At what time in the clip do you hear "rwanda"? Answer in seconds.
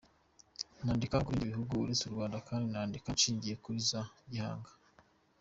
2.13-2.37